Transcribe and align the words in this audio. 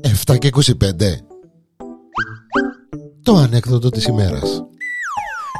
Εφτά 0.00 0.36
και 0.38 0.50
25 0.52 0.62
Το 3.22 3.34
ανέκδοτο 3.34 3.88
της 3.88 4.04
ημέρας 4.04 4.62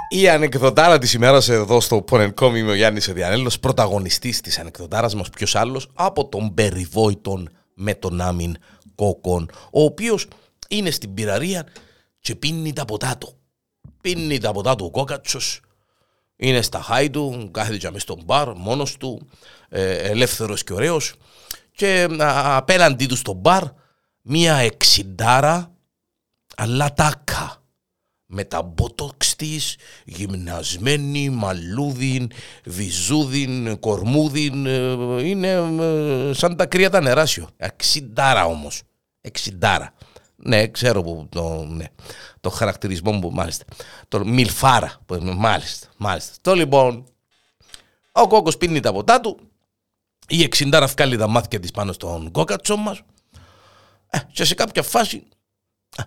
Η 0.09 0.29
ανεκδοτάρα 0.29 0.99
της 0.99 1.13
ημέρας 1.13 1.49
εδώ 1.49 1.81
στο 1.81 2.03
Πονενκόμ 2.03 2.57
είμαι 2.57 2.71
ο 2.71 2.75
Γιάννης 2.75 3.09
Εδιανέλος 3.09 3.61
πρωταγωνιστής 3.61 4.41
της 4.41 4.59
ανεκδοτάρας 4.59 5.15
μας 5.15 5.31
ποιος 5.31 5.55
άλλος 5.55 5.91
από 5.95 6.29
τον 6.29 6.55
περιβόητον 6.55 7.49
με 7.75 7.95
τον 7.95 8.21
άμυν 8.21 8.57
κόκον 8.95 9.51
ο 9.73 9.83
οποίος 9.83 10.29
είναι 10.69 10.91
στην 10.91 11.15
πυραρία 11.15 11.67
και 12.21 12.35
πίνει 12.35 12.73
τα 12.73 12.85
ποτά 12.85 13.17
του. 13.19 13.39
Πίνει 14.01 14.39
τα 14.39 14.53
ποτά 14.53 14.75
του 14.75 14.85
ο 14.85 14.91
κόκατσος 14.91 15.61
είναι 16.49 16.63
στα 16.63 16.81
χάη 16.81 17.11
του, 17.11 17.49
κάθεται 17.53 17.87
μέσα 17.91 17.99
στον 17.99 18.23
μπαρ 18.25 18.53
μόνος 18.57 18.97
του, 18.97 19.29
ε, 19.69 19.97
ελεύθερος 19.97 20.65
και 20.65 20.73
ωραίος 20.73 21.15
και 21.71 22.09
απέναντί 22.19 23.07
του 23.07 23.17
στο 23.17 23.33
μπαρ 23.33 23.63
μία 24.23 24.55
εξιντάρα 24.55 25.75
αλλά 26.57 26.95
τάκα 26.95 27.63
με 28.27 28.45
τα 28.45 28.63
μπότοξ 28.63 29.37
της, 29.37 29.77
γυμνασμένη, 30.05 31.31
μαλλούδιν, 31.31 32.31
βυζούδιν, 32.65 33.79
κορμούδιν, 33.79 34.67
ε, 34.67 35.29
είναι 35.29 35.49
ε, 35.49 36.33
σαν 36.33 36.57
τα 36.57 36.67
κρύα 36.67 36.91
τα 36.91 37.01
νεράσιο. 37.01 37.49
Εξιντάρα 37.57 38.45
όμως, 38.45 38.83
εξιντάρα. 39.21 39.95
Ναι, 40.47 40.67
ξέρω 40.67 41.03
που 41.03 41.27
το, 41.31 41.65
ναι, 41.65 41.85
το 42.41 42.51
χαρακτηρισμό 42.51 43.13
μου, 43.13 43.33
μάλιστα. 43.33 43.65
Το 44.09 44.25
μιλφάρα, 44.25 45.01
μάλιστα, 45.37 45.89
μάλιστα. 45.97 46.35
Το 46.41 46.55
λοιπόν, 46.55 47.05
ο 48.13 48.27
κόκκος 48.27 48.57
πίνει 48.57 48.81
τα 48.81 48.93
ποτά 48.93 49.21
του, 49.21 49.39
η 50.29 50.43
εξιντάρα 50.43 50.87
βγάλει 50.87 51.17
τα 51.17 51.29
μάτια 51.29 51.61
της 51.61 51.71
πάνω 51.71 51.93
στον 51.93 52.31
κόκατσο 52.31 52.77
μας 52.77 53.03
ε, 54.11 54.19
και 54.33 54.45
σε 54.45 54.55
κάποια 54.55 54.83
φάση 54.83 55.27
ε, 55.97 56.03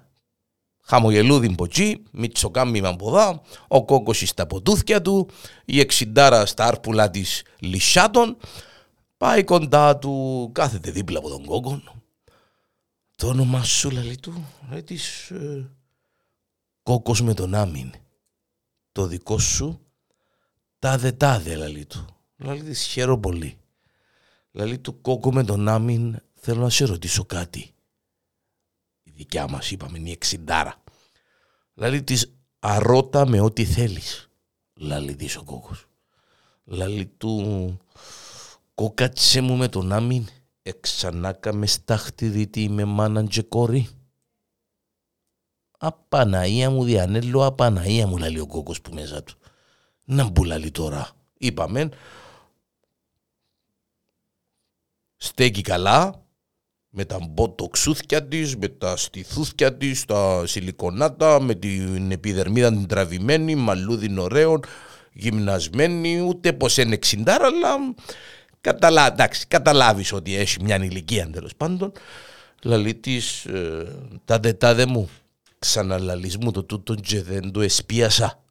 χαμογελούδιν 0.83 1.55
ποτσί, 1.55 2.03
μιτσοκάμι 2.11 2.81
μαμποδά, 2.81 3.41
ο 3.67 3.85
κόκκος 3.85 4.23
στα 4.25 4.47
ποτούθια 4.47 5.01
του, 5.01 5.29
η 5.65 5.79
εξιντάρα 5.79 6.45
στα 6.45 6.65
άρπουλα 6.65 7.09
της 7.09 7.43
λυσάτων, 7.59 8.37
πάει 9.17 9.43
κοντά 9.43 9.97
του, 9.97 10.49
κάθεται 10.53 10.91
δίπλα 10.91 11.19
από 11.19 11.29
τον 11.29 11.45
κόκκο. 11.45 11.81
Το 13.17 13.27
όνομα 13.27 13.63
σου 13.63 13.91
λέει 13.91 14.15
του, 14.15 14.45
λέει 14.69 14.83
της 14.83 15.29
ε, 15.31 15.71
κόκκος 16.83 17.21
με 17.21 17.33
τον 17.33 17.53
άμυν. 17.53 17.93
Το 18.91 19.05
δικό 19.07 19.39
σου, 19.39 19.79
τάδε 20.79 21.11
τάδε 21.11 21.55
λαλή 21.55 21.85
του. 21.85 22.05
Λαλή 22.37 22.63
της 22.63 22.85
χαίρο 22.85 23.19
πολύ. 23.19 23.57
Λαλή 24.51 24.79
του 24.79 25.01
κόκκο 25.01 25.33
με 25.33 25.43
τον 25.43 25.67
άμυν 25.67 26.19
θέλω 26.33 26.61
να 26.61 26.69
σε 26.69 26.85
ρωτήσω 26.85 27.25
κάτι. 27.25 27.73
Η 29.03 29.11
δικιά 29.11 29.47
μας 29.47 29.71
είπαμε 29.71 29.97
είναι 29.97 30.09
η 30.09 30.11
εξιντάρα. 30.11 30.83
Λαλή 31.73 32.03
της 32.03 32.33
αρώτα 32.59 33.27
με 33.27 33.39
ό,τι 33.39 33.65
θέλεις. 33.65 34.29
Λαλή 34.73 35.15
της 35.15 35.37
ο 35.37 35.43
κόκκος. 35.43 35.87
Λαλή 36.63 37.05
του 37.05 37.77
κόκατσε 38.73 39.41
μου 39.41 39.55
με 39.55 39.67
τον 39.67 39.91
άμυν 39.91 40.27
εξανάκα 40.67 41.53
με 41.53 41.65
στάχτη 41.65 42.69
με 42.69 42.85
μάναν 42.85 43.27
και 43.27 43.41
κόρη. 43.41 43.89
Απαναία 45.77 46.69
μου 46.69 46.83
διανέλω, 46.83 47.45
απαναία 47.45 48.07
μου 48.07 48.17
λαλεί 48.17 48.39
ο 48.39 48.47
κόκκος 48.47 48.81
που 48.81 48.93
μέσα 48.93 49.23
του. 49.23 49.37
Να 50.03 50.29
μπουλαλεί 50.29 50.71
τώρα. 50.71 51.09
Είπαμε, 51.37 51.89
στέκει 55.15 55.61
καλά, 55.61 56.25
με 56.89 57.05
τα 57.05 57.19
μποτοξούθια 57.29 58.27
της, 58.27 58.55
με 58.55 58.67
τα 58.67 58.97
στιθούθια 58.97 59.77
της, 59.77 60.05
τα 60.05 60.43
σιλικονάτα, 60.45 61.41
με 61.41 61.55
την 61.55 62.11
επιδερμίδα 62.11 62.69
την 62.69 62.87
τραβημένη, 62.87 63.55
μαλλούδιν 63.55 64.17
ωραίων, 64.17 64.63
γυμνασμένη, 65.13 66.19
ούτε 66.19 66.53
πως 66.53 66.77
είναι 66.77 66.93
εξιντάρα, 66.93 67.45
αλλά 67.45 67.95
καταλά, 68.61 69.07
εντάξει, 69.07 69.47
καταλάβεις 69.47 70.11
ότι 70.13 70.35
έχει 70.35 70.63
μια 70.63 70.75
ηλικία 70.75 71.29
τέλος 71.29 71.55
πάντων. 71.55 71.91
Λαλή 72.63 72.95
της, 72.95 73.45
ε, 73.45 73.95
τάδε 74.25 74.53
τάδε 74.53 74.85
μου, 74.85 75.09
ξαναλαλείς 75.59 76.37
μου 76.37 76.51
το 76.51 76.63
τούτο 76.63 76.95
και 76.95 77.21
δεν 77.21 77.51
το 77.51 77.61
εσπίασα. 77.61 78.43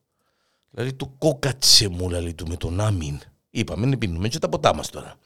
Δηλαδή 0.70 0.92
του 0.92 1.14
κόκατσε 1.18 1.88
μου, 1.88 2.10
λαλή 2.10 2.34
του 2.34 2.48
με 2.48 2.56
τον 2.56 2.80
άμυν. 2.80 3.20
Είπαμε, 3.50 3.86
να 3.86 3.98
πίνουμε 3.98 4.28
και 4.28 4.38
τα 4.38 4.48
ποτά 4.48 4.74
μας 4.74 4.90
τώρα. 4.90 5.16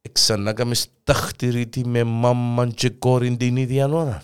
Εξανάκαμε 0.00 0.74
στα 0.74 1.12
χτυρίτη 1.12 1.86
με 1.86 2.04
μάμαν 2.04 2.72
και 2.72 2.90
κόρην 2.90 3.36
την 3.36 3.56
ίδια 3.56 3.86
ώρα. 3.86 4.22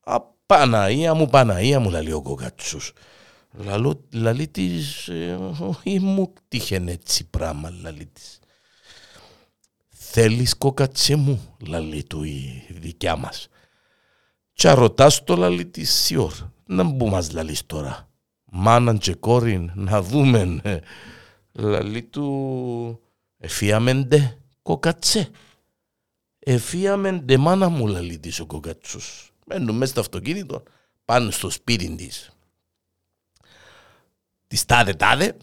Απαναία 0.00 1.14
μου, 1.14 1.26
Παναία 1.26 1.80
μου, 1.80 1.90
λαλεί 1.90 2.12
ο 2.12 2.22
κόκατσος. 2.22 2.92
Λαλό, 3.56 4.04
λαλεί 4.12 4.48
της, 4.48 5.08
ε, 5.08 5.38
ή 5.82 5.98
μου 5.98 6.32
τύχαινε 6.48 6.92
έτσι 6.92 7.24
πράγμα, 7.24 7.70
λαλεί 7.70 8.06
της. 8.06 8.38
Θέλεις 9.88 10.54
κόκατσε 10.56 11.16
μου, 11.16 11.56
λαλεί 11.66 12.04
του 12.04 12.22
η 12.22 12.66
δικιά 12.70 13.16
μας. 13.16 13.48
Και 14.52 14.70
ρωτάς 14.70 15.24
το 15.24 15.36
λαλεί 15.36 15.66
της 15.66 15.92
σιόρ, 15.92 16.32
να 16.66 16.82
μπου 16.82 17.08
μας 17.08 17.32
λαλείς 17.32 17.66
τώρα. 17.66 18.08
Μάναν 18.44 18.98
και 18.98 19.14
κόρην, 19.14 19.70
να 19.74 20.02
δούμε. 20.02 20.60
Ε. 20.62 20.78
Λαλεί 21.52 22.02
του, 22.02 23.00
εφίαμεντε 23.38 24.38
κοκατσέ. 24.62 25.28
Εφίαμεντε 26.38 27.36
μάνα 27.36 27.68
μου 27.68 27.86
λαλεί 27.86 28.18
της 28.18 28.40
ο 28.40 28.46
κοκατσός. 28.46 29.32
Μένουν 29.46 29.76
μέσα 29.76 29.90
στο 29.90 30.00
αυτοκίνητο, 30.00 30.62
πάνε 31.04 31.30
στο 31.30 31.50
σπίτι 31.50 31.94
της 31.94 32.34
της 34.54 34.64
τάδε 34.64 34.94
τάδε 34.94 35.36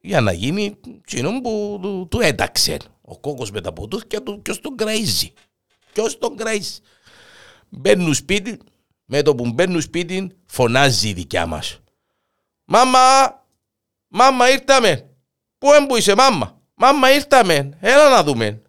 για 0.00 0.20
να 0.20 0.32
γίνει 0.32 0.76
εκείνο 0.96 1.40
που 1.40 1.78
του, 1.82 2.08
του 2.10 2.20
έταξε. 2.20 2.76
Ο 3.00 3.18
κόκκος 3.18 3.50
με 3.50 3.60
τα 3.60 3.72
ποτούθια 3.72 4.22
του 4.22 4.42
ποιος 4.42 4.60
τον 4.60 4.76
κραίζει. 4.76 5.32
Ποιος 5.92 6.18
τον 6.18 6.36
κραίζει. 6.36 6.80
Μπαίνουν 7.68 8.14
σπίτι, 8.14 8.58
με 9.04 9.22
το 9.22 9.34
που 9.34 9.52
μπαίνουν 9.52 9.80
σπίτι 9.80 10.36
φωνάζει 10.46 11.08
η 11.08 11.12
δικιά 11.12 11.46
μας. 11.46 11.80
Μάμα, 12.64 12.98
μάμα 14.08 14.50
ήρθαμε. 14.50 15.10
Πού 15.58 15.72
έμπου 15.72 15.96
είσαι 15.96 16.14
μάμα. 16.14 16.60
Μάμα 16.74 17.12
ήρθαμε. 17.12 17.78
Έλα 17.80 18.08
να 18.08 18.22
δούμε. 18.22 18.62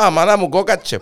Α, 0.00 0.10
μάνα 0.10 0.36
μου 0.36 0.48
κόκατσε. 0.48 1.00